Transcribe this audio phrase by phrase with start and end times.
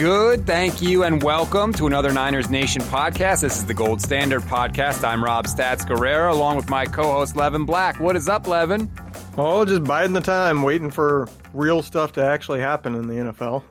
[0.00, 0.46] good?
[0.46, 3.42] Thank you and welcome to another Niners Nation podcast.
[3.42, 5.06] This is the Gold Standard podcast.
[5.06, 8.00] I'm Rob Stats Guerrera along with my co host Levin Black.
[8.00, 8.90] What is up, Levin?
[9.36, 13.62] Oh, just biding the time, waiting for real stuff to actually happen in the NFL.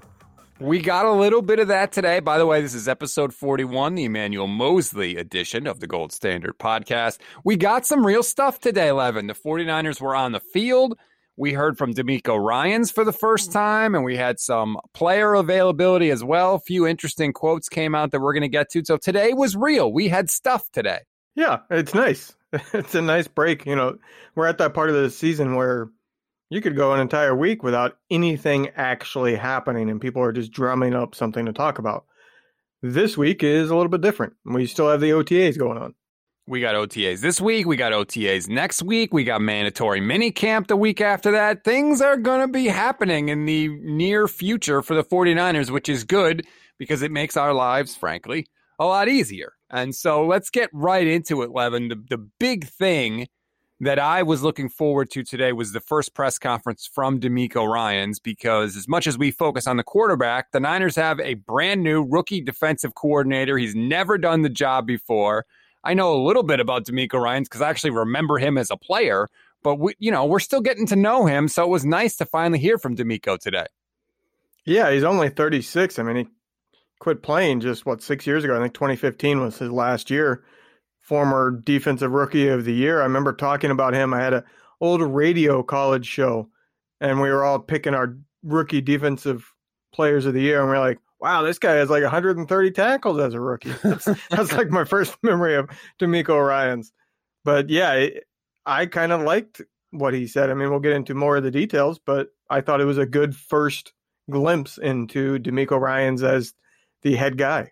[0.59, 2.19] We got a little bit of that today.
[2.19, 6.59] By the way, this is episode 41, the Emmanuel Moseley edition of the Gold Standard
[6.59, 7.17] podcast.
[7.43, 9.25] We got some real stuff today, Levin.
[9.25, 10.95] The 49ers were on the field.
[11.39, 13.53] We heard from DeMeco Ryans for the first hmm.
[13.53, 16.55] time, and we had some player availability as well.
[16.55, 18.83] A few interesting quotes came out that we're going to get to.
[18.83, 19.91] So today was real.
[19.91, 20.99] We had stuff today.
[21.35, 22.35] Yeah, it's nice.
[22.73, 23.65] It's a nice break.
[23.67, 23.99] You know,
[24.35, 25.87] we're at that part of the season where
[26.49, 30.95] you could go an entire week without anything actually happening, and people are just drumming
[30.95, 32.05] up something to talk about.
[32.81, 34.33] This week is a little bit different.
[34.43, 35.93] We still have the OTAs going on.
[36.49, 37.67] We got OTAs this week.
[37.67, 39.13] We got OTAs next week.
[39.13, 41.63] We got mandatory mini camp the week after that.
[41.63, 46.03] Things are going to be happening in the near future for the 49ers, which is
[46.03, 46.47] good
[46.79, 48.47] because it makes our lives, frankly,
[48.79, 49.53] a lot easier.
[49.69, 51.89] And so let's get right into it, Levin.
[51.89, 53.27] The, the big thing
[53.79, 58.17] that I was looking forward to today was the first press conference from DeMeco Ryans
[58.19, 62.03] because as much as we focus on the quarterback, the Niners have a brand new
[62.03, 63.55] rookie defensive coordinator.
[63.59, 65.45] He's never done the job before.
[65.83, 68.77] I know a little bit about DeMeco Ryans because I actually remember him as a
[68.77, 69.29] player,
[69.63, 71.47] but we, you know, we're still getting to know him.
[71.47, 73.65] So it was nice to finally hear from DeMeco today.
[74.65, 75.97] Yeah, he's only 36.
[75.97, 76.27] I mean, he
[76.99, 78.55] quit playing just what six years ago.
[78.55, 80.43] I think 2015 was his last year.
[80.99, 82.99] Former defensive rookie of the year.
[82.99, 84.13] I remember talking about him.
[84.13, 84.43] I had an
[84.79, 86.49] old radio college show,
[87.01, 89.51] and we were all picking our rookie defensive
[89.91, 93.19] players of the year, and we are like, wow, this guy has like 130 tackles
[93.19, 93.73] as a rookie.
[93.83, 96.91] That's, that's like my first memory of DeMeco Ryans.
[97.43, 98.23] But yeah, it,
[98.65, 100.49] I kind of liked what he said.
[100.49, 103.05] I mean, we'll get into more of the details, but I thought it was a
[103.05, 103.93] good first
[104.29, 106.53] glimpse into DeMeco Ryans as
[107.01, 107.71] the head guy.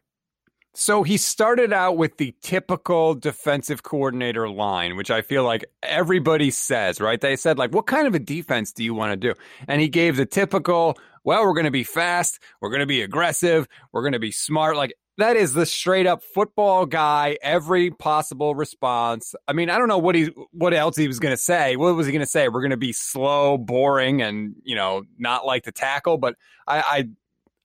[0.80, 6.52] So he started out with the typical defensive coordinator line, which I feel like everybody
[6.52, 7.20] says, right?
[7.20, 9.34] They said, like, what kind of a defense do you want to do?
[9.68, 13.02] And he gave the typical, well, we're going to be fast, we're going to be
[13.02, 14.78] aggressive, we're going to be smart.
[14.78, 19.34] Like, that is the straight up football guy, every possible response.
[19.48, 21.76] I mean, I don't know what he what else he was going to say.
[21.76, 22.50] What was he going to say?
[22.50, 26.36] We're going to be slow, boring and, you know, not like to tackle, but
[26.68, 27.10] I, I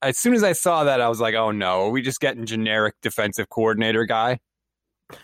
[0.03, 2.45] as soon as I saw that, I was like, oh no, are we just getting
[2.45, 4.41] generic defensive coordinator guy?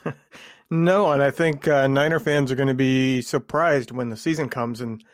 [0.71, 4.49] no, and I think uh, Niner fans are going to be surprised when the season
[4.49, 5.05] comes and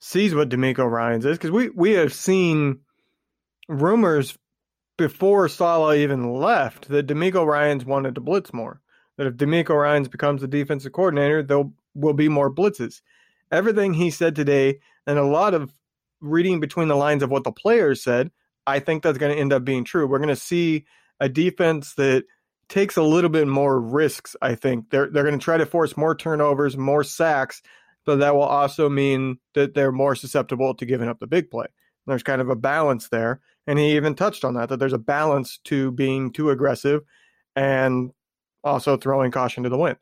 [0.00, 2.80] sees what DeMeco Ryans is because we, we have seen
[3.68, 4.36] rumors
[4.98, 8.80] before Saleh even left that DeMeco Ryans wanted to blitz more.
[9.16, 13.00] That if DeMeco Ryans becomes the defensive coordinator, there will be more blitzes.
[13.50, 15.72] Everything he said today, and a lot of
[16.20, 18.30] reading between the lines of what the players said,
[18.66, 20.06] I think that's going to end up being true.
[20.06, 20.86] We're going to see
[21.20, 22.24] a defense that
[22.68, 24.34] takes a little bit more risks.
[24.42, 27.62] I think they're they're going to try to force more turnovers, more sacks,
[28.04, 31.66] but that will also mean that they're more susceptible to giving up the big play.
[32.06, 34.98] There's kind of a balance there, and he even touched on that that there's a
[34.98, 37.02] balance to being too aggressive
[37.54, 38.10] and
[38.62, 39.98] also throwing caution to the wind.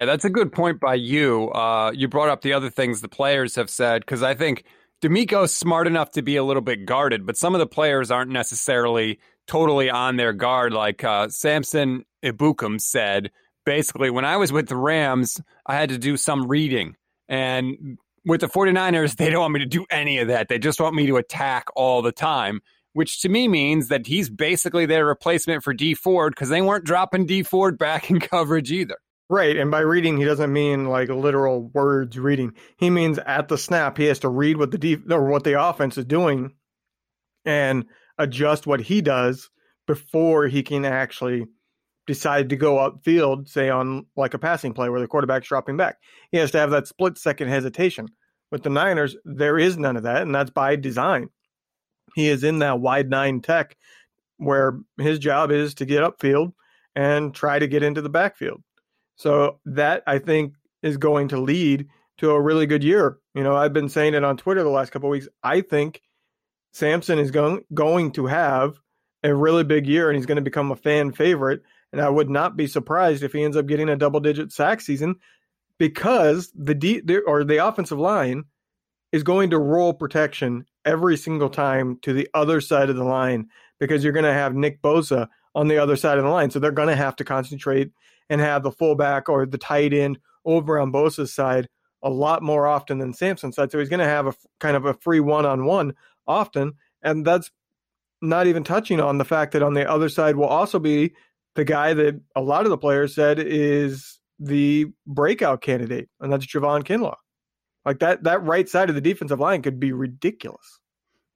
[0.00, 1.50] Yeah, that's a good point by you.
[1.50, 4.64] Uh, you brought up the other things the players have said because I think
[5.02, 8.30] DeMeco's smart enough to be a little bit guarded, but some of the players aren't
[8.30, 10.72] necessarily totally on their guard.
[10.72, 13.30] Like uh, Samson Ebukam said,
[13.64, 16.96] basically, when I was with the Rams, I had to do some reading.
[17.28, 20.48] And with the 49ers, they don't want me to do any of that.
[20.48, 22.60] They just want me to attack all the time,
[22.92, 26.84] which to me means that he's basically their replacement for Dee Ford because they weren't
[26.84, 28.98] dropping Dee Ford back in coverage either.
[29.32, 32.54] Right, and by reading, he doesn't mean like literal words reading.
[32.78, 35.62] He means at the snap, he has to read what the def- or what the
[35.62, 36.54] offense is doing,
[37.44, 37.84] and
[38.18, 39.48] adjust what he does
[39.86, 41.46] before he can actually
[42.08, 45.98] decide to go upfield, say on like a passing play where the quarterback's dropping back.
[46.32, 48.08] He has to have that split second hesitation.
[48.50, 51.28] With the Niners, there is none of that, and that's by design.
[52.16, 53.76] He is in that wide nine tech
[54.38, 56.52] where his job is to get upfield
[56.96, 58.60] and try to get into the backfield.
[59.20, 63.18] So that I think is going to lead to a really good year.
[63.34, 65.28] You know, I've been saying it on Twitter the last couple of weeks.
[65.42, 66.00] I think
[66.72, 68.78] Samson is going going to have
[69.22, 71.60] a really big year and he's going to become a fan favorite.
[71.92, 74.80] And I would not be surprised if he ends up getting a double digit sack
[74.80, 75.16] season
[75.78, 78.44] because the D or the offensive line
[79.12, 83.48] is going to roll protection every single time to the other side of the line
[83.78, 86.50] because you're going to have Nick Bosa on the other side of the line.
[86.50, 87.90] So they're going to have to concentrate
[88.30, 91.68] and have the fullback or the tight end over on Bosa's side
[92.02, 93.70] a lot more often than Samson's side.
[93.70, 95.94] So he's going to have a kind of a free one on one
[96.26, 96.72] often.
[97.02, 97.50] And that's
[98.22, 101.12] not even touching on the fact that on the other side will also be
[101.54, 106.46] the guy that a lot of the players said is the breakout candidate, and that's
[106.46, 107.16] Javon Kinlaw.
[107.84, 110.79] Like that that right side of the defensive line could be ridiculous.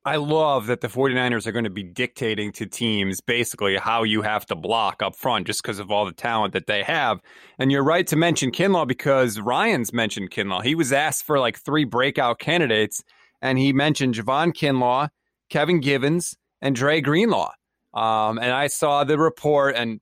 [0.06, 4.21] I love that the 49ers are going to be dictating to teams basically how you
[4.21, 7.21] have to block up front just because of all the talent that they have.
[7.59, 10.62] And you're right to mention Kinlaw because Ryans mentioned Kinlaw.
[10.62, 13.03] He was asked for like three breakout candidates,
[13.41, 15.09] and he mentioned Javon Kinlaw,
[15.49, 17.53] Kevin Givens, and Dre Greenlaw.
[17.95, 20.00] Um, and I saw the report, and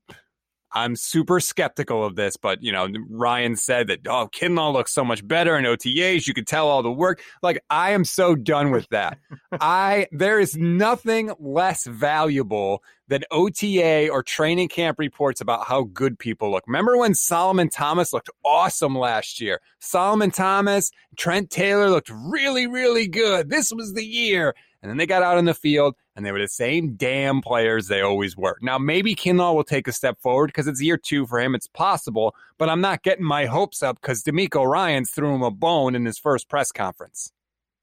[0.74, 5.04] I'm super skeptical of this, but you know, Ryan said that oh, Kinlaw looks so
[5.04, 6.26] much better in OTAs.
[6.26, 7.22] You could tell all the work.
[7.42, 9.18] Like I am so done with that.
[9.60, 16.18] I there is nothing less valuable than OTA or training camp reports about how good
[16.18, 16.64] people look.
[16.66, 19.60] Remember when Solomon Thomas looked awesome last year?
[19.80, 23.50] Solomon Thomas, Trent Taylor looked really, really good.
[23.50, 24.54] This was the year.
[24.82, 27.86] And then they got out in the field and they were the same damn players
[27.86, 28.56] they always were.
[28.60, 31.54] Now, maybe Kinlaw will take a step forward because it's year two for him.
[31.54, 35.52] It's possible, but I'm not getting my hopes up because DeMeco Ryans threw him a
[35.52, 37.32] bone in his first press conference.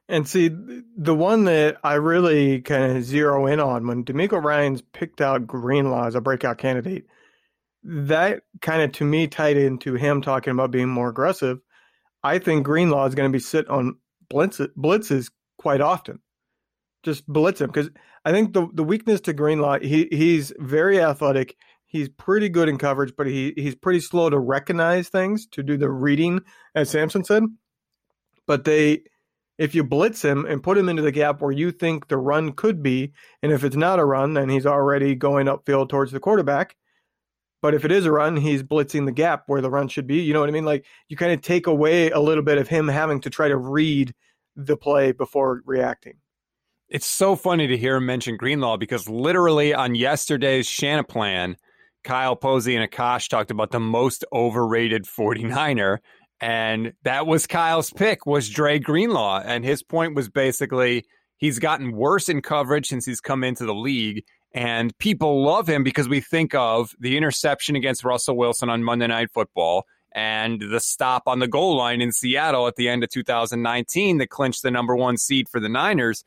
[0.10, 0.50] And see,
[0.98, 5.48] the one that I really kind of zero in on when DeMeco Ryans picked out
[5.48, 7.06] Greenlaw as a breakout candidate,
[7.84, 11.60] that kind of to me tied into him talking about being more aggressive.
[12.24, 13.96] I think Greenlaw is going to be sit on
[14.30, 16.19] blitzes quite often
[17.04, 17.90] just blitz him because
[18.25, 21.56] I think the the weakness to Greenlaw he he's very athletic.
[21.86, 25.78] He's pretty good in coverage, but he he's pretty slow to recognize things to do
[25.78, 26.42] the reading,
[26.75, 27.44] as Samson said.
[28.46, 29.04] But they,
[29.57, 32.51] if you blitz him and put him into the gap where you think the run
[32.51, 36.19] could be, and if it's not a run, then he's already going upfield towards the
[36.19, 36.75] quarterback.
[37.62, 40.22] But if it is a run, he's blitzing the gap where the run should be.
[40.22, 40.66] You know what I mean?
[40.66, 43.57] Like you kind of take away a little bit of him having to try to
[43.57, 44.13] read
[44.56, 46.18] the play before reacting.
[46.89, 51.56] It's so funny to hear him mention Greenlaw because literally on yesterday's Shanaplan,
[52.03, 56.00] Kyle Posey and Akash talked about the most overrated 49er.
[56.41, 59.44] And that was Kyle's pick was Dre Greenlaw.
[59.45, 61.06] And his point was basically
[61.38, 64.24] he's gotten worse in coverage since he's come into the league.
[64.56, 69.06] And people love him because we think of the interception against Russell Wilson on Monday
[69.06, 73.12] Night Football and the stop on the goal line in Seattle at the end of
[73.12, 76.24] 2019 that clinched the number one seed for the Niners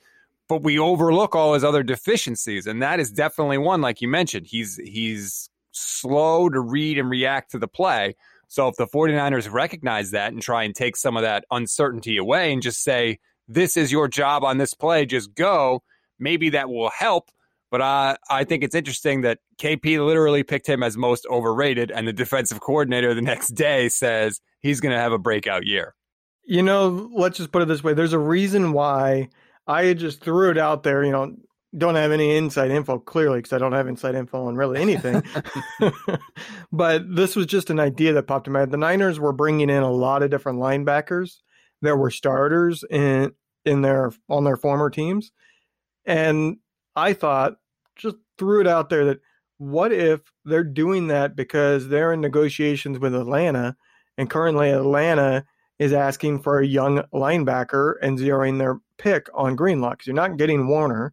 [0.48, 4.46] but we overlook all his other deficiencies and that is definitely one like you mentioned
[4.46, 8.14] he's he's slow to read and react to the play.
[8.48, 12.52] So if the 49ers recognize that and try and take some of that uncertainty away
[12.52, 13.18] and just say
[13.48, 15.82] this is your job on this play just go
[16.18, 17.30] maybe that will help.
[17.70, 22.06] But uh, I think it's interesting that KP literally picked him as most overrated, and
[22.06, 25.94] the defensive coordinator the next day says he's going to have a breakout year.
[26.44, 29.30] You know, let's just put it this way: there's a reason why
[29.66, 31.04] I just threw it out there.
[31.04, 31.36] You know,
[31.76, 35.22] don't have any inside info clearly because I don't have inside info on really anything.
[36.72, 38.70] but this was just an idea that popped in my head.
[38.70, 41.38] The Niners were bringing in a lot of different linebackers
[41.80, 43.32] that were starters in
[43.64, 45.32] in their on their former teams,
[46.04, 46.58] and
[46.96, 47.56] I thought
[47.96, 49.20] just threw it out there that
[49.58, 53.76] what if they're doing that because they're in negotiations with Atlanta,
[54.18, 55.44] and currently Atlanta
[55.82, 60.36] is asking for a young linebacker and zeroing their pick on Greenlaw because you're not
[60.36, 61.12] getting Warner,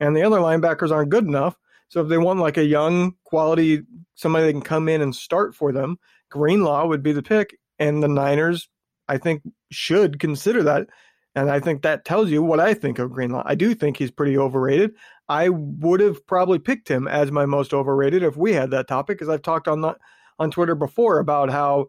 [0.00, 1.56] and the other linebackers aren't good enough.
[1.88, 3.82] So if they want like a young quality
[4.16, 5.98] somebody that can come in and start for them,
[6.30, 7.56] Greenlaw would be the pick.
[7.78, 8.68] And the Niners,
[9.06, 10.88] I think, should consider that.
[11.36, 13.44] And I think that tells you what I think of Greenlaw.
[13.46, 14.94] I do think he's pretty overrated.
[15.28, 19.16] I would have probably picked him as my most overrated if we had that topic,
[19.16, 19.94] because I've talked on the,
[20.40, 21.86] on Twitter before about how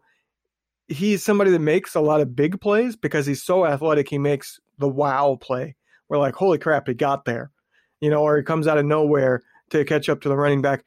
[0.90, 4.10] he's somebody that makes a lot of big plays because he's so athletic.
[4.10, 5.76] He makes the wow play.
[6.10, 7.52] We're like, holy crap, he got there,
[8.02, 10.84] you know, or he comes out of nowhere to catch up to the running back,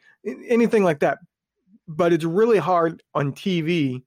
[0.48, 1.18] anything like that.
[1.86, 4.02] But it's really hard on TV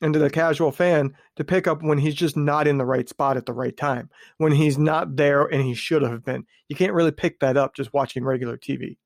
[0.00, 3.08] and to the casual fan to pick up when he's just not in the right
[3.08, 6.44] spot at the right time, when he's not there and he should have been.
[6.68, 8.96] You can't really pick that up just watching regular TV.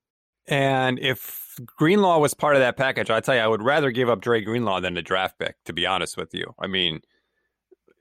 [0.48, 4.08] And if Greenlaw was part of that package, I tell you, I would rather give
[4.08, 6.54] up Dre Greenlaw than a draft pick, to be honest with you.
[6.58, 7.00] I mean,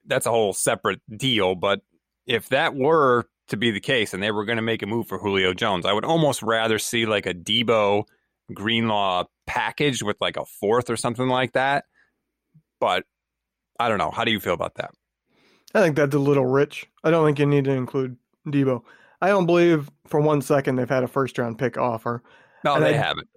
[0.05, 1.81] that's a whole separate deal, but
[2.27, 5.07] if that were to be the case and they were going to make a move
[5.07, 8.03] for Julio Jones, I would almost rather see like a Deebo
[8.53, 11.85] Greenlaw package with like a fourth or something like that.
[12.79, 13.05] But
[13.79, 14.11] I don't know.
[14.11, 14.91] How do you feel about that?
[15.73, 16.87] I think that's a little rich.
[17.03, 18.83] I don't think you need to include Deebo.
[19.25, 22.21] I don't believe for one second they've had a first round pick offer.
[22.63, 23.27] No, and they I, haven't.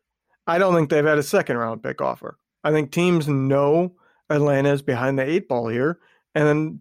[0.47, 2.39] I don't think they've had a second round pick offer.
[2.63, 3.95] I think teams know
[4.29, 5.99] Atlanta is behind the eight ball here,
[6.35, 6.81] and then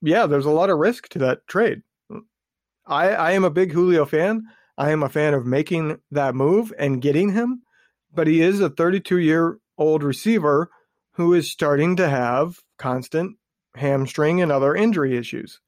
[0.00, 1.82] yeah, there's a lot of risk to that trade.
[2.86, 4.44] I, I am a big Julio fan.
[4.78, 7.60] I am a fan of making that move and getting him,
[8.14, 10.70] but he is a 32 year old receiver
[11.12, 13.36] who is starting to have constant
[13.74, 15.60] hamstring and other injury issues.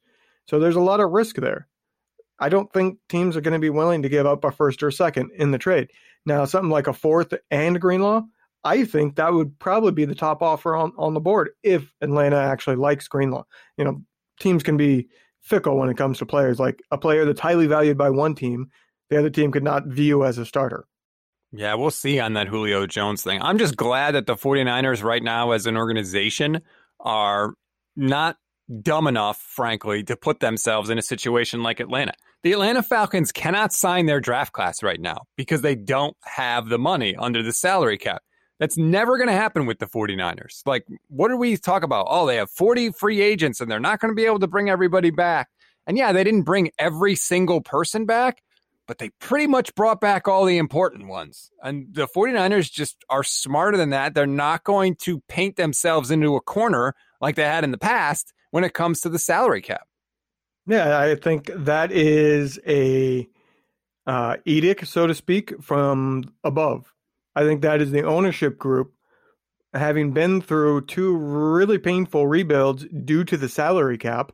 [0.46, 1.68] So there's a lot of risk there.
[2.38, 4.90] I don't think teams are going to be willing to give up a first or
[4.90, 5.90] second in the trade.
[6.24, 8.22] Now, something like a fourth and Greenlaw,
[8.64, 12.36] I think that would probably be the top offer on, on the board if Atlanta
[12.36, 13.44] actually likes Greenlaw.
[13.76, 14.02] You know,
[14.40, 15.08] teams can be
[15.40, 16.58] fickle when it comes to players.
[16.58, 18.70] Like a player that's highly valued by one team,
[19.10, 20.84] the other team could not view as a starter.
[21.52, 23.40] Yeah, we'll see on that Julio Jones thing.
[23.40, 26.60] I'm just glad that the 49ers right now as an organization
[27.00, 27.54] are
[27.96, 28.36] not
[28.82, 32.12] dumb enough, frankly, to put themselves in a situation like Atlanta.
[32.44, 36.78] The Atlanta Falcons cannot sign their draft class right now because they don't have the
[36.78, 38.22] money under the salary cap.
[38.60, 40.62] That's never going to happen with the 49ers.
[40.64, 42.06] Like, what do we talk about?
[42.08, 44.70] Oh, they have 40 free agents and they're not going to be able to bring
[44.70, 45.48] everybody back.
[45.88, 48.40] And yeah, they didn't bring every single person back,
[48.86, 51.50] but they pretty much brought back all the important ones.
[51.62, 54.14] And the 49ers just are smarter than that.
[54.14, 58.32] They're not going to paint themselves into a corner like they had in the past
[58.52, 59.87] when it comes to the salary cap.
[60.68, 63.26] Yeah, I think that is a
[64.06, 66.92] uh, edict, so to speak, from above.
[67.34, 68.92] I think that is the ownership group
[69.72, 74.32] having been through two really painful rebuilds due to the salary cap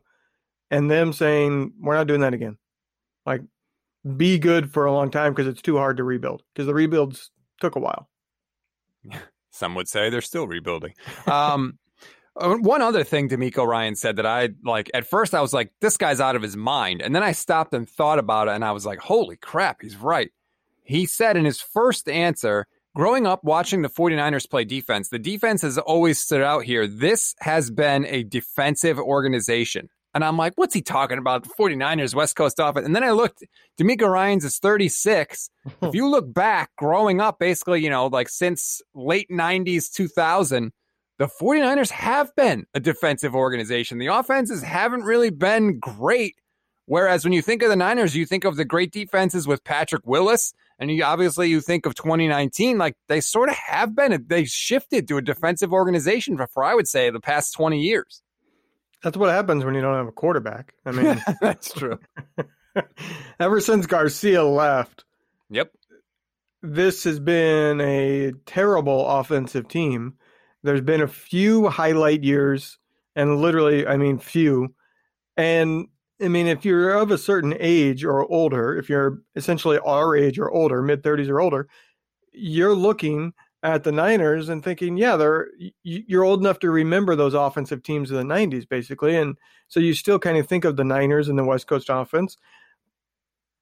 [0.69, 2.57] and them saying, we're not doing that again.
[3.25, 3.41] Like,
[4.17, 7.31] be good for a long time because it's too hard to rebuild because the rebuilds
[7.61, 8.09] took a while.
[9.51, 10.95] Some would say they're still rebuilding.
[11.27, 11.79] Um,
[12.37, 15.71] Uh, one other thing DeMeco Ryan said that I like at first I was like,
[15.79, 17.01] this guy's out of his mind.
[17.01, 19.95] And then I stopped and thought about it and I was like, holy crap, he's
[19.95, 20.31] right.
[20.83, 25.61] He said in his first answer, growing up watching the 49ers play defense, the defense
[25.61, 26.87] has always stood out here.
[26.87, 29.89] This has been a defensive organization.
[30.13, 31.43] And I'm like, what's he talking about?
[31.43, 32.85] The 49ers, West Coast offense.
[32.85, 33.43] And then I looked,
[33.77, 35.49] DeMeco Ryans is 36.
[35.81, 40.71] if you look back, growing up, basically, you know, like since late 90s, 2000,
[41.17, 43.97] the 49ers have been a defensive organization.
[43.97, 46.35] The offenses haven't really been great.
[46.87, 50.05] Whereas when you think of the Niners, you think of the great defenses with Patrick
[50.05, 54.25] Willis, and you obviously you think of 2019, like they sort of have been.
[54.27, 58.21] They shifted to a defensive organization for, for I would say the past 20 years.
[59.01, 60.73] That's what happens when you don't have a quarterback.
[60.85, 61.99] I mean, that's true.
[63.39, 65.05] ever since Garcia left,
[65.49, 65.71] yep,
[66.61, 70.15] this has been a terrible offensive team
[70.65, 72.77] there's been a few highlight years,
[73.15, 74.73] and literally, I mean, few.
[75.37, 75.87] And
[76.21, 80.39] I mean, if you're of a certain age or older, if you're essentially our age
[80.39, 81.67] or older, mid 30s or older,
[82.31, 85.49] you're looking at the Niners and thinking, yeah, they're
[85.83, 89.93] you're old enough to remember those offensive teams of the 90s, basically, and so you
[89.93, 92.37] still kind of think of the Niners and the West Coast offense.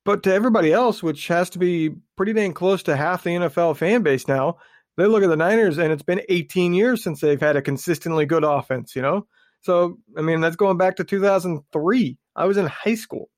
[0.05, 3.77] But to everybody else, which has to be pretty dang close to half the NFL
[3.77, 4.57] fan base now,
[4.97, 8.25] they look at the Niners and it's been 18 years since they've had a consistently
[8.25, 9.27] good offense, you know?
[9.61, 12.17] So, I mean, that's going back to 2003.
[12.35, 13.29] I was in high school.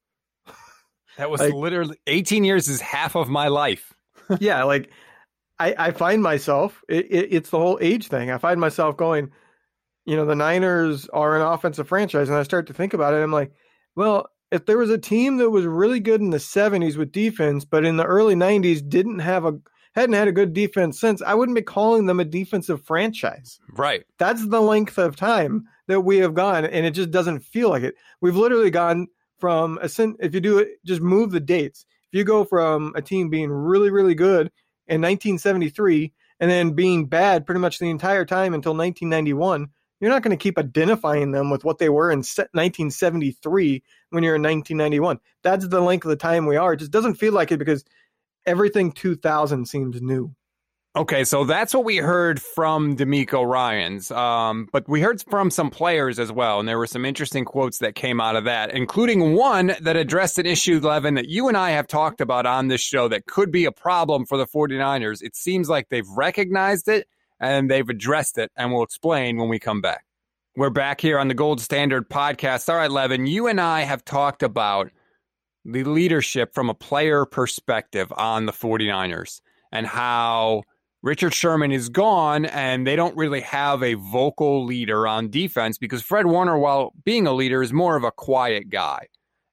[1.17, 3.93] That was like, literally 18 years is half of my life.
[4.39, 4.89] yeah, like
[5.59, 8.31] I, I find myself, it, it, it's the whole age thing.
[8.31, 9.31] I find myself going,
[10.05, 12.27] you know, the Niners are an offensive franchise.
[12.27, 13.23] And I start to think about it.
[13.23, 13.51] I'm like,
[13.95, 17.65] well, if there was a team that was really good in the 70s with defense,
[17.65, 19.53] but in the early 90s didn't have a
[19.95, 23.59] hadn't had a good defense since, I wouldn't be calling them a defensive franchise.
[23.71, 24.03] Right.
[24.19, 27.83] That's the length of time that we have gone, and it just doesn't feel like
[27.83, 27.95] it.
[28.21, 29.07] We've literally gone
[29.39, 31.85] from a if you do it, just move the dates.
[32.11, 34.51] If you go from a team being really, really good
[34.87, 40.23] in 1973 and then being bad pretty much the entire time until 1991, you're not
[40.23, 45.19] going to keep identifying them with what they were in 1973 when you're in 1991.
[45.41, 46.73] That's the length of the time we are.
[46.73, 47.85] It just doesn't feel like it because
[48.45, 50.33] everything 2000 seems new.
[50.97, 54.11] Okay, so that's what we heard from DeMeco Ryans.
[54.11, 57.79] Um, but we heard from some players as well, and there were some interesting quotes
[57.79, 61.57] that came out of that, including one that addressed an issue, Levin, that you and
[61.57, 65.21] I have talked about on this show that could be a problem for the 49ers.
[65.21, 67.09] It seems like they've recognized it
[67.41, 70.05] and they've addressed it, and we'll explain when we come back.
[70.55, 72.69] We're back here on the Gold Standard podcast.
[72.69, 74.91] All right, Levin, you and I have talked about–
[75.65, 79.41] the leadership from a player perspective on the 49ers
[79.71, 80.63] and how
[81.01, 86.01] Richard Sherman is gone and they don't really have a vocal leader on defense because
[86.03, 89.07] Fred Warner, while being a leader, is more of a quiet guy.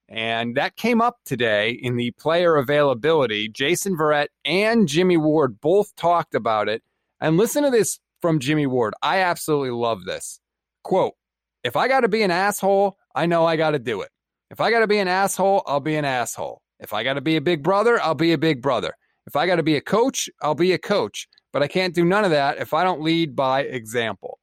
[0.07, 3.49] And that came up today in the player availability.
[3.49, 6.83] Jason Verrett and Jimmie Ward both talked about it.
[7.19, 8.93] And listen to this from Jimmie Ward.
[9.01, 10.39] I absolutely love this.
[10.83, 11.13] Quote,
[11.63, 14.09] if I got to be an asshole, I know I got to do it.
[14.53, 16.61] If I got to be an asshole, I'll be an asshole.
[16.79, 18.93] If I got to be a big brother, I'll be a big brother.
[19.25, 21.27] If I got to be a coach, I'll be a coach.
[21.51, 24.37] But I can't do none of that if I don't lead by example.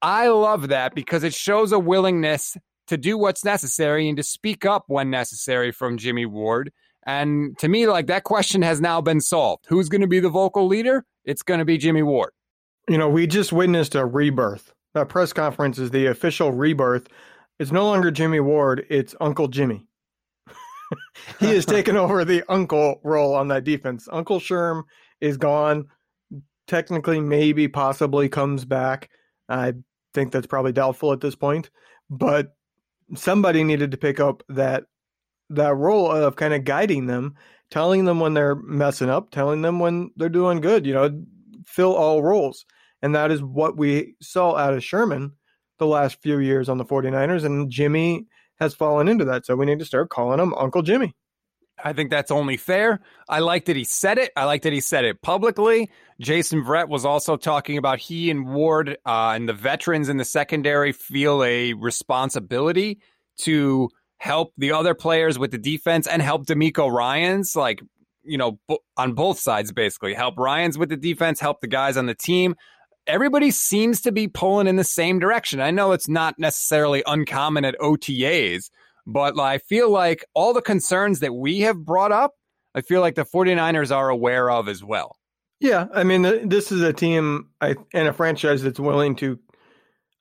[0.00, 4.64] I love that because it shows a willingness to do what's necessary and to speak
[4.64, 6.72] up when necessary from Jimmie Ward.
[7.04, 9.66] And to me, like that question has now been solved.
[9.68, 11.04] Who's going to be the vocal leader?
[11.26, 12.30] It's going to be Jimmie Ward.
[12.88, 14.72] You know, we just witnessed a rebirth.
[14.94, 17.08] That press conference is the official rebirth.
[17.60, 19.86] It's no longer Jimmie Ward, it's Uncle Jimmy.
[21.40, 24.08] he has taken over the uncle role on that defense.
[24.10, 24.84] Uncle Sherm
[25.20, 25.84] is gone.
[26.66, 29.10] Technically, maybe, possibly comes back.
[29.46, 29.74] I
[30.14, 31.68] think that's probably doubtful at this point.
[32.08, 32.54] But
[33.14, 34.84] somebody needed to pick up that
[35.50, 37.34] that role of kind of guiding them,
[37.70, 41.24] telling them when they're messing up, telling them when they're doing good, you know,
[41.66, 42.64] fill all roles.
[43.02, 45.32] And that is what we saw out of Sherman
[45.80, 47.44] the last few years on the 49ers.
[47.44, 48.26] And Jimmy
[48.60, 49.44] has fallen into that.
[49.44, 51.16] So we need to start calling him Uncle Jimmy.
[51.82, 53.00] I think that's only fair.
[53.28, 54.32] I like that he said it.
[54.36, 55.90] I like that he said it publicly.
[56.20, 60.24] Jason Verrett was also talking about he and Ward uh, and the veterans in the
[60.24, 63.00] secondary feel a responsibility
[63.38, 67.80] to help the other players with the defense and help DeMeco Ryans, like,
[68.22, 68.60] you know,
[68.98, 70.12] on both sides, basically.
[70.12, 72.54] Help Ryans with the defense, help the guys on the team.
[73.10, 75.60] Everybody seems to be pulling in the same direction.
[75.60, 78.70] I know it's not necessarily uncommon at OTAs,
[79.04, 82.34] but I feel like all the concerns that we have brought up,
[82.72, 85.16] I feel like the 49ers are aware of as well.
[85.58, 89.40] Yeah, I mean, this is a team and a franchise that's willing to,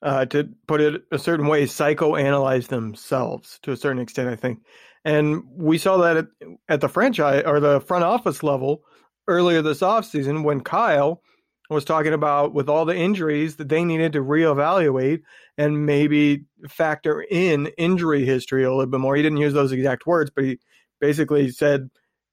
[0.01, 4.29] uh, to put it a certain way, psychoanalyze themselves to a certain extent.
[4.29, 4.63] I think,
[5.05, 6.25] and we saw that at,
[6.67, 8.81] at the franchise or the front office level
[9.27, 11.21] earlier this offseason when Kyle
[11.69, 15.21] was talking about with all the injuries that they needed to reevaluate
[15.57, 19.15] and maybe factor in injury history a little bit more.
[19.15, 20.59] He didn't use those exact words, but he
[20.99, 21.89] basically said,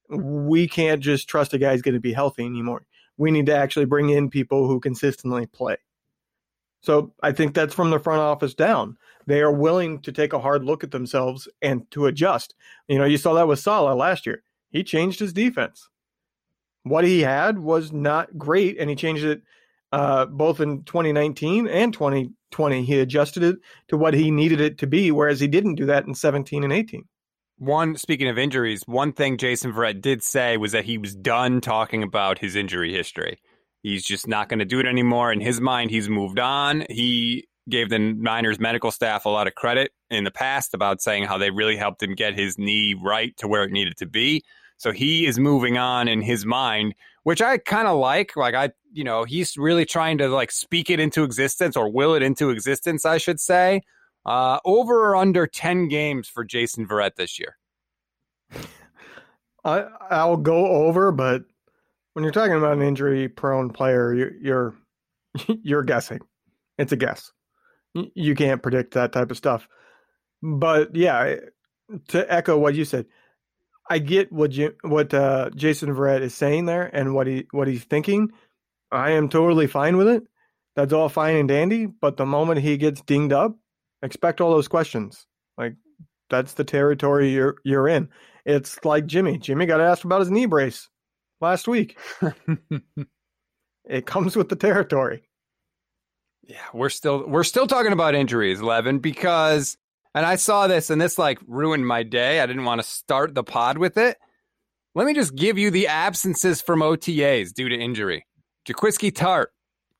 [0.09, 2.85] we can't just trust a guy's going to be healthy anymore.
[3.17, 5.77] We need to actually bring in people who consistently play.
[6.81, 8.97] So I think that's from the front office down.
[9.25, 12.55] They are willing to take a hard look at themselves and to adjust.
[12.87, 14.43] You know, you saw that with Saleh last year.
[14.69, 15.89] He changed his defense
[16.89, 19.41] what he had was not great, and he changed it
[19.91, 22.83] uh, both in 2019 and 2020.
[22.83, 26.05] He adjusted it to what he needed it to be, whereas he didn't do that
[26.05, 27.03] in 17 and 18.
[27.59, 31.59] One speaking of injuries, one thing Jason Verrett did say was that he was done
[31.59, 33.39] talking about his injury history.
[33.81, 35.31] He's just not going to do it anymore.
[35.31, 36.85] In his mind, he's moved on.
[36.89, 41.23] He gave the Niners medical staff a lot of credit in the past about saying
[41.23, 44.43] how they really helped him get his knee right to where it needed to be.
[44.77, 48.35] So he is moving on in his mind, which I kind of like.
[48.35, 52.13] Like I, you know, he's really trying to like speak it into existence or will
[52.13, 53.81] it into existence, I should say.
[54.25, 57.57] Uh, over or under 10 games for Jason Verrett this year?
[59.63, 61.43] I, I'll go over, but
[62.13, 64.75] when you're talking about an injury prone player, you're, you're,
[65.63, 66.19] you're guessing.
[66.77, 67.31] It's a guess.
[68.13, 69.67] You can't predict that type of stuff.
[70.43, 71.35] But yeah,
[72.09, 73.07] to echo what you said,
[73.89, 77.67] I get what you, what uh, Jason Verrett is saying there and what he what
[77.67, 78.31] he's thinking.
[78.91, 80.23] I am totally fine with it.
[80.75, 81.85] That's all fine and dandy.
[81.85, 83.57] But the moment he gets dinged up,
[84.01, 85.25] expect all those questions.
[85.57, 85.75] Like
[86.29, 88.09] that's the territory you're you're in.
[88.45, 89.37] It's like Jimmy.
[89.37, 90.89] Jimmy got asked about his knee brace
[91.41, 91.97] last week.
[93.85, 95.23] it comes with the territory.
[96.43, 99.77] Yeah, we're still we're still talking about injuries, Levin, because
[100.15, 102.39] and I saw this and this like ruined my day.
[102.39, 104.17] I didn't want to start the pod with it.
[104.95, 108.25] Let me just give you the absences from OTAs due to injury.
[108.67, 109.47] Jaquiski Tartt,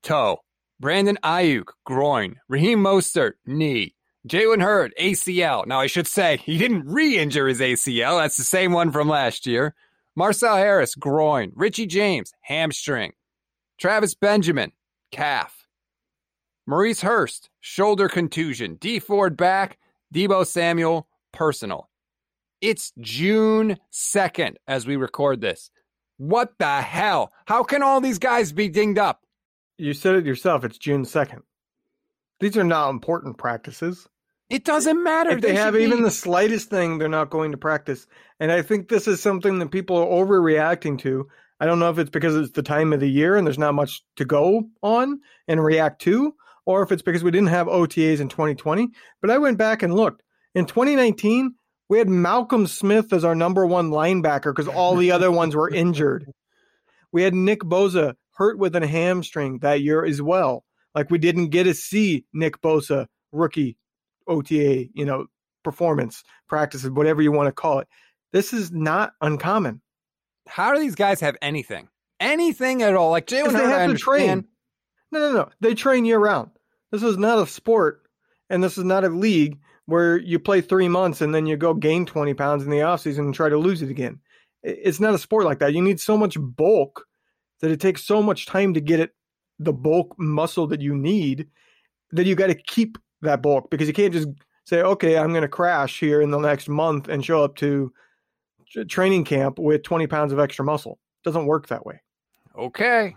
[0.02, 0.38] toe.
[0.80, 2.36] Brandon Aiyuk, groin.
[2.48, 3.94] Raheem Mostert, knee.
[4.28, 5.66] Jalen Hurd, ACL.
[5.66, 8.20] Now, I should say he didn't re injure his ACL.
[8.20, 9.74] That's the same one from last year.
[10.14, 11.52] Marcell Harris, groin.
[11.54, 13.12] Richie James, hamstring.
[13.78, 14.72] Travis Benjamin,
[15.12, 15.66] calf.
[16.66, 18.74] Maurice Hurst, shoulder contusion.
[18.74, 19.78] Dee Ford back.
[20.14, 21.88] Deebo Samuel, personal.
[22.60, 25.70] It's June 2nd as we record this.
[26.16, 27.32] What the hell?
[27.46, 29.22] How can all these guys be dinged up?
[29.76, 30.64] You said it yourself.
[30.64, 31.42] It's June 2nd.
[32.40, 34.08] These are not important practices.
[34.50, 35.30] It doesn't matter.
[35.30, 35.84] If they, they have be...
[35.84, 38.06] even the slightest thing, they're not going to practice.
[38.40, 41.28] And I think this is something that people are overreacting to.
[41.60, 43.74] I don't know if it's because it's the time of the year and there's not
[43.74, 46.34] much to go on and react to,
[46.68, 48.90] or if it's because we didn't have OTAs in 2020.
[49.22, 50.22] But I went back and looked.
[50.54, 51.54] In 2019,
[51.88, 55.70] we had Malcolm Smith as our number one linebacker because all the other ones were
[55.70, 56.26] injured.
[57.10, 60.62] We had Nick Bosa hurt with a hamstring that year as well.
[60.94, 63.78] Like we didn't get to see Nick Bosa rookie
[64.26, 65.24] OTA, you know,
[65.64, 67.88] performance practices, whatever you want to call it.
[68.34, 69.80] This is not uncommon.
[70.46, 71.88] How do these guys have anything?
[72.20, 73.10] Anything at all?
[73.10, 74.44] Like Jalen they have to train.
[75.10, 75.48] No, no, no.
[75.60, 76.50] They train year round.
[76.90, 78.02] This is not a sport,
[78.50, 81.72] and this is not a league where you play three months and then you go
[81.72, 84.20] gain 20 pounds in the offseason and try to lose it again.
[84.62, 85.72] It's not a sport like that.
[85.72, 87.06] You need so much bulk
[87.60, 89.14] that it takes so much time to get it,
[89.58, 91.48] the bulk muscle that you need,
[92.12, 94.28] that you got to keep that bulk because you can't just
[94.66, 97.90] say, okay, I'm going to crash here in the next month and show up to
[98.88, 100.98] training camp with 20 pounds of extra muscle.
[101.22, 102.02] It doesn't work that way.
[102.58, 103.16] Okay.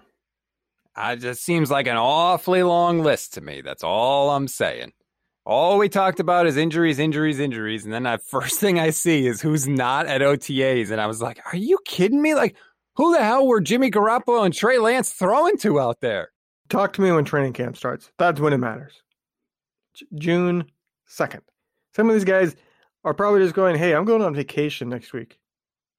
[0.96, 3.62] I just seems like an awfully long list to me.
[3.62, 4.92] That's all I'm saying.
[5.46, 9.26] All we talked about is injuries, injuries, injuries, and then the first thing I see
[9.26, 12.36] is who's not at OTAs, and I was like, "Are you kidding me?
[12.36, 12.56] Like,
[12.96, 16.32] who the hell were Jimmy Garoppolo and Trey Lance throwing to out there?"
[16.70, 18.12] Talk to me when training camp starts.
[18.18, 19.02] That's when it matters.
[19.94, 20.72] J- June
[21.10, 21.42] 2nd.
[21.94, 22.56] Some of these guys
[23.04, 25.38] are probably just going, hey, I'm going on vacation next week.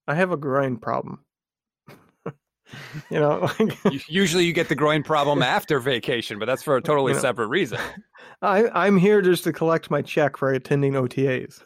[0.07, 1.25] I have a groin problem.
[3.11, 3.51] You know,
[4.09, 7.23] Usually, you get the groin problem after vacation, but that's for a totally You know.
[7.23, 7.79] separate reason.
[8.43, 11.63] I, I'm here just to collect my check for attending OTAs.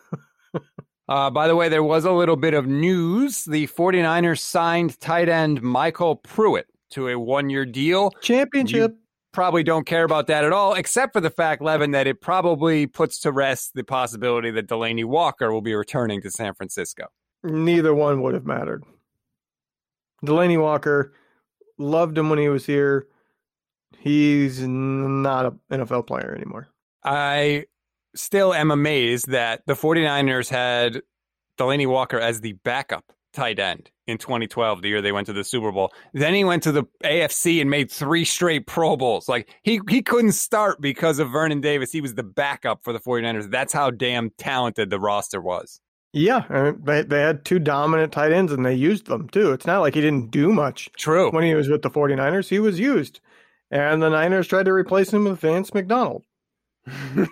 [1.09, 3.45] Uh, by the way, there was a little bit of news.
[3.45, 8.11] The 49ers signed tight end Michael Pruitt to a one year deal.
[8.23, 8.97] Championship.
[9.33, 12.87] Probably don't care about that at all, except for the fact, Levin, that it probably
[12.87, 17.05] puts to rest the possibility that Delanie Walker will be returning to San Francisco.
[17.45, 18.83] Neither one would have mattered.
[20.27, 21.13] Delanie Walker
[21.79, 23.07] loved him when he was here.
[23.99, 26.69] He's not an NFL player anymore.
[27.05, 27.67] I
[28.15, 31.03] still am amazed that the 49ers had
[31.59, 35.45] Delanie Walker as the backup tight end in 2012, the year they went to the
[35.45, 35.93] Super Bowl.
[36.13, 39.29] Then he went to the AFC and made three straight Pro Bowls.
[39.29, 41.93] Like he he couldn't start because of Vernon Davis.
[41.93, 43.51] He was the backup for the 49ers.
[43.51, 45.81] That's how damn talented the roster was.
[46.13, 49.53] Yeah, they they had two dominant tight ends and they used them too.
[49.53, 51.31] It's not like he didn't do much True.
[51.31, 52.49] when he was with the 49ers.
[52.49, 53.21] He was used.
[53.71, 56.25] And the Niners tried to replace him with Vance McDonald.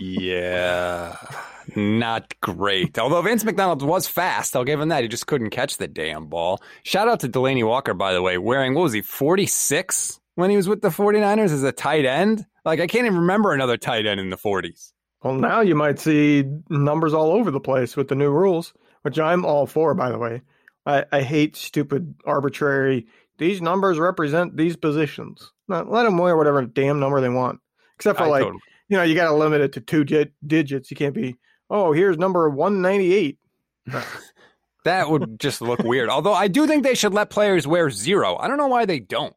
[0.00, 1.16] yeah.
[1.76, 2.98] Not great.
[2.98, 5.02] Although Vance McDonald was fast, I'll give him that.
[5.02, 6.60] He just couldn't catch the damn ball.
[6.82, 10.56] Shout out to Delanie Walker, by the way, wearing, what was he, 46 when he
[10.56, 12.46] was with the 49ers as a tight end?
[12.64, 14.91] Like, I can't even remember another tight end in the 40s.
[15.22, 19.18] Well, now you might see numbers all over the place with the new rules, which
[19.18, 20.42] I'm all for, by the way.
[20.84, 23.06] I, I hate stupid, arbitrary,
[23.38, 25.52] these numbers represent these positions.
[25.68, 27.60] No, let them wear whatever damn number they want.
[27.96, 30.32] Except for, I like, totally- you know, you got to limit it to two di-
[30.46, 30.90] digits.
[30.90, 31.36] You can't be,
[31.70, 33.38] oh, here's number 198.
[34.84, 36.08] that would just look weird.
[36.08, 38.36] Although I do think they should let players wear zero.
[38.36, 39.34] I don't know why they don't.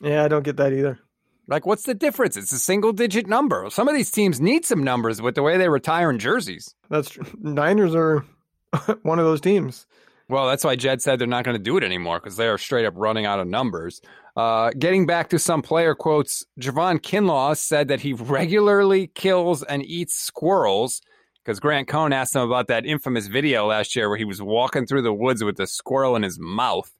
[0.00, 0.98] Yeah, I don't get that either.
[1.48, 2.36] Like, what's the difference?
[2.36, 3.68] It's a single digit number.
[3.70, 6.74] Some of these teams need some numbers with the way they retire in jerseys.
[6.88, 7.26] That's true.
[7.40, 8.24] Niners are
[9.02, 9.86] one of those teams.
[10.28, 12.56] Well, that's why Jed said they're not going to do it anymore because they are
[12.56, 14.00] straight up running out of numbers.
[14.34, 19.84] Uh, getting back to some player quotes, Javon Kinlaw said that he regularly kills and
[19.84, 21.02] eats squirrels
[21.44, 24.86] because Grant Cohn asked him about that infamous video last year where he was walking
[24.86, 26.90] through the woods with a squirrel in his mouth.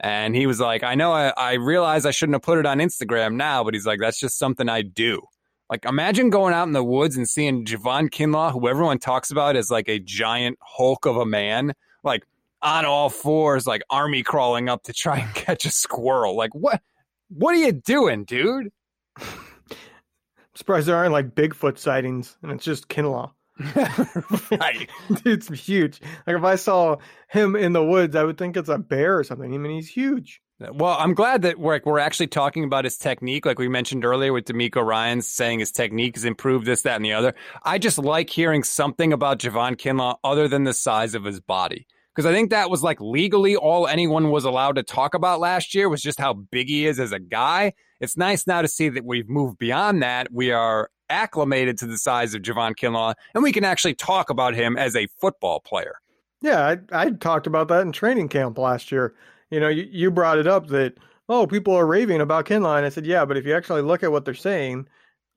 [0.00, 2.78] And he was like, I know I, I realize I shouldn't have put it on
[2.78, 5.20] Instagram now, but he's like, that's just something I do.
[5.68, 9.56] Like, imagine going out in the woods and seeing Javon Kinlaw, who everyone talks about
[9.56, 12.26] as like a giant hulk of a man, like
[12.62, 16.34] on all fours, like army crawling up to try and catch a squirrel.
[16.34, 16.80] Like, what?
[17.28, 18.72] What are you doing, dude?
[19.18, 23.30] I'm surprised there aren't like Bigfoot sightings and it's just Kinlaw.
[24.50, 24.88] right.
[25.24, 26.00] It's huge.
[26.26, 26.96] Like if I saw
[27.28, 29.52] him in the woods, I would think it's a bear or something.
[29.52, 30.40] I mean, he's huge.
[30.60, 34.32] Well, I'm glad that we're we're actually talking about his technique, like we mentioned earlier
[34.32, 37.34] with DeMeco Ryan saying his technique has improved this, that, and the other.
[37.62, 41.86] I just like hearing something about Javon Kinlaw other than the size of his body.
[42.14, 45.74] Because I think that was like legally all anyone was allowed to talk about last
[45.74, 47.72] year was just how big he is as a guy.
[48.00, 50.30] It's nice now to see that we've moved beyond that.
[50.32, 54.54] We are acclimated to the size of Javon Kinlaw, and we can actually talk about
[54.54, 55.96] him as a football player.
[56.42, 59.14] Yeah, I, I talked about that in training camp last year.
[59.50, 60.94] You know, you, you brought it up that,
[61.28, 62.76] oh, people are raving about Kinlaw.
[62.76, 64.86] And I said, yeah, but if you actually look at what they're saying,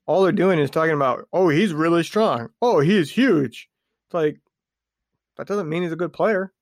[0.06, 2.48] all they're doing is talking about, oh, he's really strong.
[2.62, 3.68] Oh, he's huge.
[4.06, 4.40] It's like,
[5.36, 6.52] that doesn't mean he's a good player.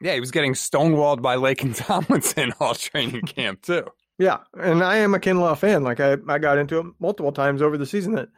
[0.00, 3.86] Yeah, he was getting stonewalled by Lake and Tomlinson all training camp, too.
[4.18, 5.82] Yeah, and I am a Kinlaw fan.
[5.82, 8.28] Like I, I got into it multiple times over the season that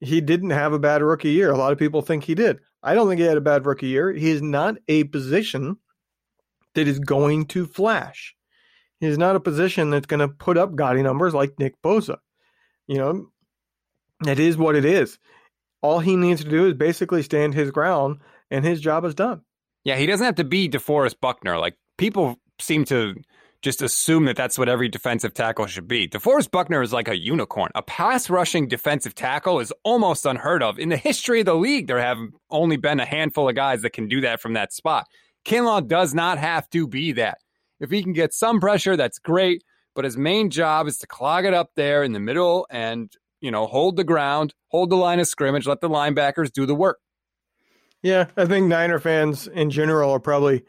[0.00, 1.50] he didn't have a bad rookie year.
[1.50, 2.58] A lot of people think he did.
[2.82, 4.12] I don't think he had a bad rookie year.
[4.12, 5.76] He is not a position
[6.74, 8.34] that is going to flash.
[9.00, 12.16] He is not a position that's going to put up gaudy numbers like Nick Bosa.
[12.86, 13.26] You know,
[14.26, 15.18] it is what it is.
[15.82, 18.18] All he needs to do is basically stand his ground
[18.50, 19.42] and his job is done.
[19.84, 21.58] Yeah, he doesn't have to be DeForest Buckner.
[21.58, 23.14] Like people seem to
[23.62, 26.08] just assume that that's what every defensive tackle should be.
[26.08, 27.70] DeForest Buckner is like a unicorn.
[27.74, 30.78] A pass rushing defensive tackle is almost unheard of.
[30.78, 32.18] In the history of the league, there have
[32.50, 35.06] only been a handful of guys that can do that from that spot.
[35.44, 37.38] Kinlaw does not have to be that.
[37.80, 39.62] If he can get some pressure, that's great.
[39.94, 43.50] But his main job is to clog it up there in the middle and, you
[43.50, 46.98] know, hold the ground, hold the line of scrimmage, let the linebackers do the work.
[48.02, 50.64] Yeah, I think Niner fans in general are probably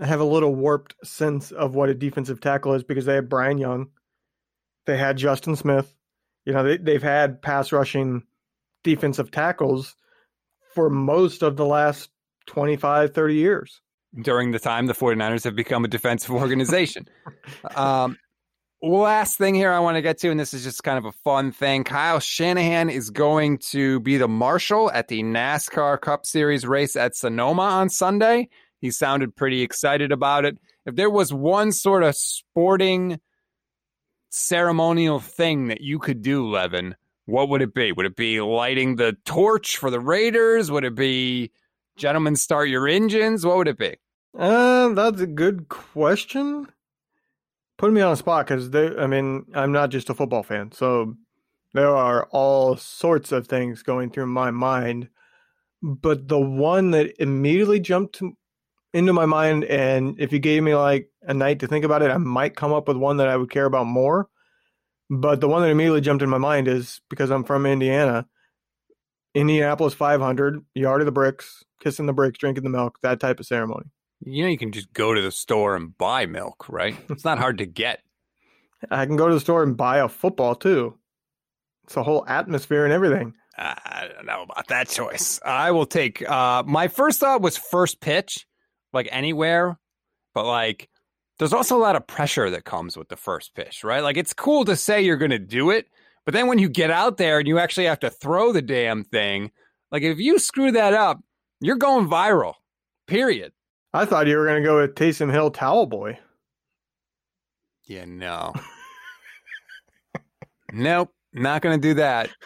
[0.00, 3.60] have a little warped sense of what a defensive tackle is because they had Bryant
[3.60, 3.88] Young,
[4.86, 5.94] they had Justin Smith,
[6.44, 8.22] you know, they, they've had pass rushing
[8.82, 9.96] defensive tackles
[10.74, 12.10] for most of the last
[12.46, 13.80] 25, 30 years.
[14.20, 17.08] During the time the 49ers have become a defensive organization.
[17.74, 18.16] um,
[18.82, 21.12] last thing here I want to get to, and this is just kind of a
[21.12, 21.84] fun thing.
[21.84, 27.16] Kyle Shanahan is going to be the marshal at the NASCAR Cup Series race at
[27.16, 28.48] Sonoma on Sunday.
[28.84, 30.58] He sounded pretty excited about it.
[30.84, 33.18] If there was one sort of sporting
[34.28, 36.94] ceremonial thing that you could do, Levin,
[37.24, 37.92] what would it be?
[37.92, 40.70] Would it be lighting the torch for the Raiders?
[40.70, 41.50] Would it be
[41.96, 43.46] gentlemen start your engines?
[43.46, 43.96] What would it be?
[44.38, 46.66] Uh, that's a good question.
[47.78, 48.68] Putting me on a spot because
[48.98, 51.16] I mean, I'm not just a football fan, so
[51.72, 55.08] there are all sorts of things going through my mind.
[55.82, 58.20] But the one that immediately jumped
[58.94, 62.12] into my mind, and if you gave me like a night to think about it,
[62.12, 64.28] I might come up with one that I would care about more.
[65.10, 68.26] But the one that immediately jumped in my mind is because I'm from Indiana,
[69.34, 73.46] Indianapolis 500, yard of the bricks, kissing the bricks, drinking the milk, that type of
[73.46, 73.86] ceremony.
[74.20, 76.96] You know, you can just go to the store and buy milk, right?
[77.10, 78.00] It's not hard to get.
[78.90, 80.96] I can go to the store and buy a football too.
[81.84, 83.34] It's a whole atmosphere and everything.
[83.58, 85.40] I don't know about that choice.
[85.44, 86.28] I will take.
[86.28, 88.46] Uh, my first thought was first pitch
[88.94, 89.78] like anywhere,
[90.34, 90.88] but like
[91.38, 94.02] there's also a lot of pressure that comes with the first pitch, right?
[94.02, 95.88] Like it's cool to say you're going to do it,
[96.24, 99.04] but then when you get out there and you actually have to throw the damn
[99.04, 99.50] thing,
[99.90, 101.20] like if you screw that up,
[101.60, 102.54] you're going viral.
[103.06, 103.52] Period.
[103.92, 106.18] I thought you were going to go with Taysom Hill Towel Boy.
[107.84, 108.52] Yeah, no.
[110.72, 112.30] nope, not going to do that.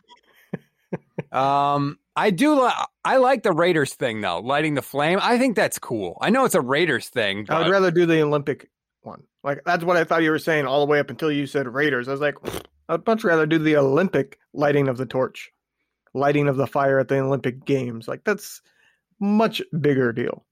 [1.31, 2.65] Um, I do.
[2.65, 2.73] Li-
[3.05, 5.21] I like the Raiders thing though, lighting the flame.
[5.23, 6.19] I think that's cool.
[6.21, 7.45] I know it's a Raiders thing.
[7.45, 7.55] But...
[7.55, 8.69] I would rather do the Olympic
[9.03, 9.23] one.
[9.45, 11.69] Like that's what I thought you were saying all the way up until you said
[11.69, 12.09] Raiders.
[12.09, 12.35] I was like,
[12.89, 15.53] I'd much rather do the Olympic lighting of the torch,
[16.13, 18.09] lighting of the fire at the Olympic Games.
[18.09, 18.63] Like that's
[19.21, 20.45] much bigger deal.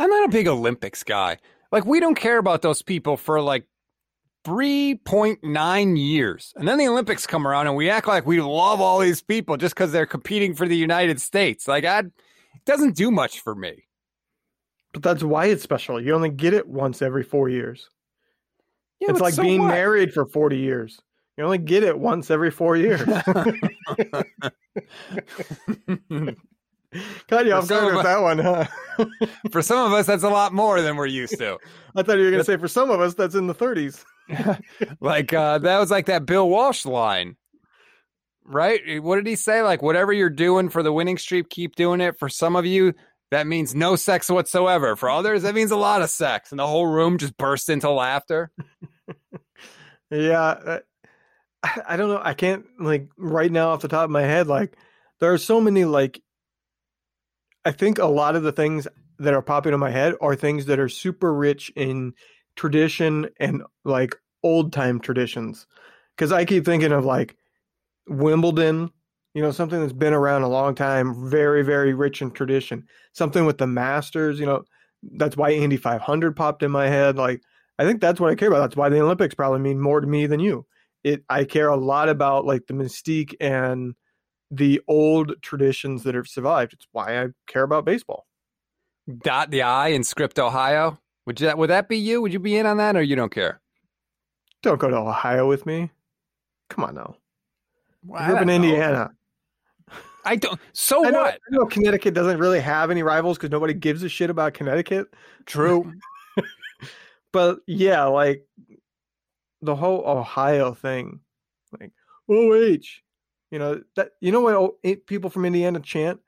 [0.00, 1.38] I'm not a big Olympics guy.
[1.70, 3.66] Like we don't care about those people for like
[4.44, 6.52] 3.9 years.
[6.56, 9.56] And then the Olympics come around and we act like we love all these people
[9.56, 11.66] just because they're competing for the United States.
[11.66, 12.12] Like, I, it
[12.66, 13.84] doesn't do much for me.
[14.92, 16.00] But that's why it's special.
[16.00, 17.88] You only get it once every four years.
[19.00, 19.68] Yeah, it's like so being what?
[19.68, 21.00] married for 40 years.
[21.36, 23.02] You only get it once every four years.
[27.28, 28.66] Caught you off guard with that one, huh?
[29.50, 31.58] For some of us, that's a lot more than we're used to.
[31.96, 34.04] I thought you were going to say for some of us that's in the 30s.
[35.00, 37.36] like, uh, that was like that Bill Walsh line,
[38.44, 39.02] right?
[39.02, 39.62] What did he say?
[39.62, 42.18] Like, whatever you're doing for the winning streak, keep doing it.
[42.18, 42.94] For some of you,
[43.30, 44.96] that means no sex whatsoever.
[44.96, 46.50] For others, that means a lot of sex.
[46.50, 48.50] And the whole room just burst into laughter.
[50.10, 50.78] Yeah, uh,
[51.62, 52.20] I, I don't know.
[52.22, 54.46] I can't like right now off the top of my head.
[54.46, 54.76] Like
[55.20, 56.20] there are so many like.
[57.64, 58.86] I think a lot of the things
[59.18, 62.14] that are popping in my head are things that are super rich in
[62.56, 65.66] tradition and like old time traditions.
[66.16, 67.36] Because I keep thinking of like
[68.08, 68.90] Wimbledon,
[69.34, 72.86] you know, something that's been around a long time, very very rich in tradition.
[73.12, 74.64] Something with the Masters, you know,
[75.16, 77.16] that's why Indy 500 popped in my head.
[77.16, 77.42] Like
[77.78, 78.60] I think that's what I care about.
[78.60, 80.66] That's why the Olympics probably mean more to me than you.
[81.02, 83.94] It I care a lot about like the mystique and
[84.50, 86.72] the old traditions that have survived.
[86.72, 88.26] It's why I care about baseball.
[89.22, 90.98] Dot the I in Script, Ohio.
[91.26, 92.20] Would you, would that be you?
[92.22, 93.60] Would you be in on that, or you don't care?
[94.62, 95.90] Don't go to Ohio with me.
[96.70, 97.16] Come on now.
[98.04, 98.50] Well, I grew up in.
[98.50, 99.10] Indiana.
[100.24, 100.58] I don't.
[100.72, 101.34] So I know, what?
[101.34, 105.08] I know Connecticut doesn't really have any rivals because nobody gives a shit about Connecticut.
[105.46, 105.92] True.
[107.34, 108.46] But yeah, like
[109.60, 111.18] the whole Ohio thing,
[111.80, 111.90] like
[112.30, 113.02] OH,
[113.54, 116.18] you know that you know what people from Indiana chant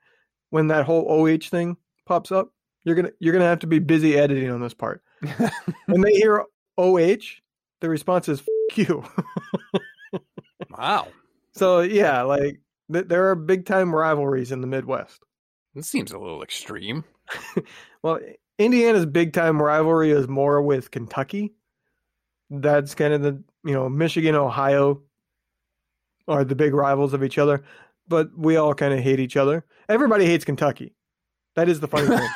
[0.49, 2.53] when that whole OH thing pops up.
[2.85, 5.03] You're gonna you're gonna have to be busy editing on this part.
[5.87, 6.45] when they hear
[6.77, 7.41] OH,
[7.81, 8.41] the response is
[8.75, 9.03] you.
[10.71, 11.09] wow.
[11.51, 12.61] so yeah, like
[12.93, 15.19] th- there are big time rivalries in the Midwest.
[15.75, 17.03] This seems a little extreme.
[18.03, 18.19] well,
[18.57, 21.55] Indiana's big time rivalry is more with Kentucky.
[22.49, 25.01] That's kind of the you know Michigan, Ohio
[26.27, 27.63] are the big rivals of each other,
[28.07, 29.65] but we all kind of hate each other.
[29.89, 30.93] Everybody hates Kentucky.
[31.55, 32.29] That is the funny thing.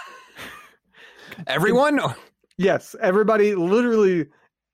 [1.48, 2.00] Everyone?
[2.58, 3.56] Yes, everybody.
[3.56, 4.28] Literally,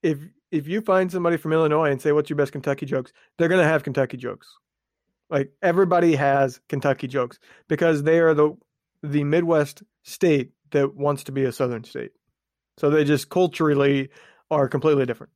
[0.03, 0.19] if
[0.51, 3.63] if you find somebody from Illinois and say, "What's your best Kentucky jokes?" they're gonna
[3.63, 4.47] have Kentucky jokes.
[5.29, 8.57] Like everybody has Kentucky jokes because they are the
[9.03, 12.11] the Midwest state that wants to be a Southern state.
[12.77, 14.09] So they just culturally
[14.49, 15.31] are completely different.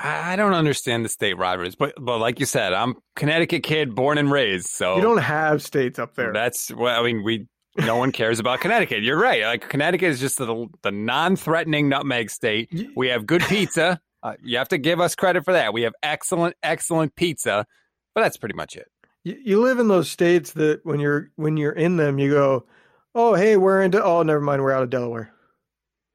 [0.00, 4.18] I don't understand the state rivalries, but but like you said, I'm Connecticut kid, born
[4.18, 4.68] and raised.
[4.68, 6.32] So you don't have states up there.
[6.32, 9.02] That's well, I mean, we no one cares about Connecticut.
[9.02, 9.44] You're right.
[9.44, 12.72] Like Connecticut is just the the non-threatening nutmeg state.
[12.94, 14.00] We have good pizza.
[14.22, 15.72] Uh, you have to give us credit for that.
[15.72, 17.66] We have excellent, excellent pizza,
[18.14, 18.88] but that's pretty much it.
[19.22, 22.66] You, you live in those states that when you're when you're in them, you go,
[23.14, 25.32] "Oh, hey, we're into." Oh, never mind, we're out of Delaware.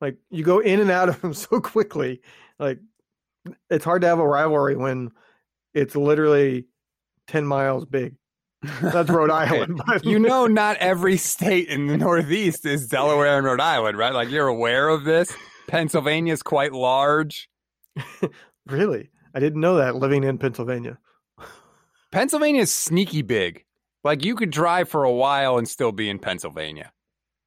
[0.01, 2.21] Like you go in and out of them so quickly.
[2.59, 2.79] Like
[3.69, 5.11] it's hard to have a rivalry when
[5.73, 6.65] it's literally
[7.27, 8.15] 10 miles big.
[8.81, 9.81] That's Rhode Island.
[10.03, 14.13] you know, not every state in the Northeast is Delaware and Rhode Island, right?
[14.13, 15.33] Like you're aware of this.
[15.67, 17.49] Pennsylvania is quite large.
[18.67, 19.09] really?
[19.33, 20.97] I didn't know that living in Pennsylvania.
[22.11, 23.65] Pennsylvania is sneaky big.
[24.03, 26.91] Like you could drive for a while and still be in Pennsylvania.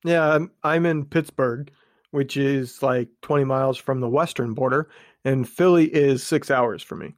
[0.05, 1.71] Yeah, I'm, I'm in Pittsburgh,
[2.11, 4.89] which is like 20 miles from the western border,
[5.27, 7.15] and Philly is six hours for me.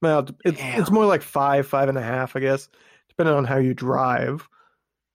[0.00, 2.68] Well, it's it's more like five, five and a half, I guess,
[3.10, 4.48] depending on how you drive.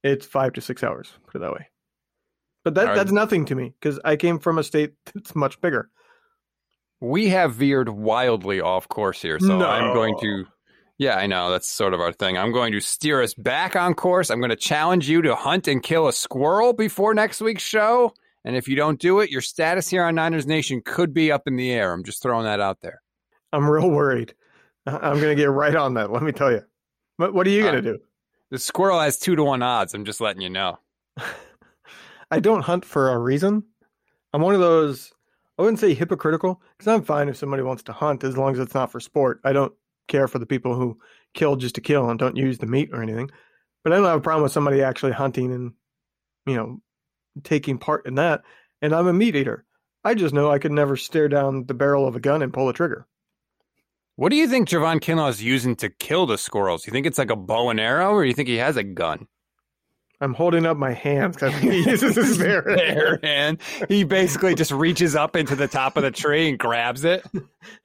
[0.04, 1.12] It's five to six hours.
[1.26, 1.68] Put it that way.
[2.62, 5.90] But that that's nothing to me because I came from a state that's much bigger.
[7.00, 9.66] We have veered wildly off course here, so no.
[9.66, 10.44] I'm going to.
[10.96, 12.38] Yeah, I know that's sort of our thing.
[12.38, 14.30] I'm going to steer us back on course.
[14.30, 18.14] I'm going to challenge you to hunt and kill a squirrel before next week's show.
[18.44, 21.46] And if you don't do it, your status here on Niners Nation could be up
[21.46, 21.92] in the air.
[21.92, 23.00] I'm just throwing that out there.
[23.52, 24.34] I'm real worried.
[24.86, 26.10] I'm going to get right on that.
[26.10, 26.62] Let me tell you.
[27.16, 27.98] What, what are you going to uh, do?
[28.50, 29.94] The squirrel has two to one odds.
[29.94, 30.78] I'm just letting you know.
[32.30, 33.64] I don't hunt for a reason.
[34.32, 35.12] I'm one of those,
[35.58, 38.58] I wouldn't say hypocritical, because I'm fine if somebody wants to hunt as long as
[38.58, 39.40] it's not for sport.
[39.44, 39.72] I don't
[40.08, 40.98] care for the people who
[41.32, 43.30] kill just to kill and don't use the meat or anything.
[43.84, 45.72] But I don't have a problem with somebody actually hunting and,
[46.46, 46.80] you know,
[47.42, 48.42] taking part in that.
[48.80, 49.64] And I'm a meat eater.
[50.04, 52.68] I just know I could never stare down the barrel of a gun and pull
[52.68, 53.06] a trigger.
[54.16, 56.86] What do you think Javon Kinlaw is using to kill the squirrels?
[56.86, 59.26] You think it's like a bow and arrow, or you think he has a gun?
[60.20, 63.58] I'm holding up my hands because he uses his bare, hand.
[63.88, 67.24] He basically just reaches up into the top of the tree and grabs it.
[67.32, 67.40] He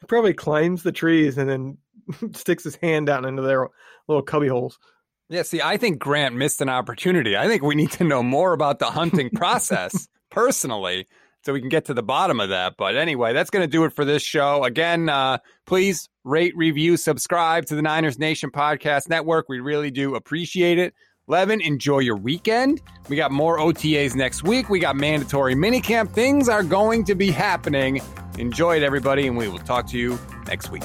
[0.07, 1.77] probably climbs the trees and then
[2.33, 3.67] sticks his hand down into their
[4.07, 4.77] little cubby holes.
[5.29, 7.37] Yeah, see, I think Grant missed an opportunity.
[7.37, 11.05] I think we need to know more about the hunting process personally
[11.43, 12.75] so we can get to the bottom of that.
[12.77, 14.63] But anyway, that's going to do it for this show.
[14.63, 15.37] Again, uh,
[15.67, 19.47] please rate, review, subscribe to the Niners Nation Podcast Network.
[19.47, 20.93] We really do appreciate it.
[21.27, 22.81] Levin, enjoy your weekend.
[23.07, 24.67] We got more OTAs next week.
[24.67, 26.11] We got mandatory minicamp.
[26.11, 28.01] Things are going to be happening.
[28.39, 30.83] Enjoy it, everybody, and we will talk to you next week.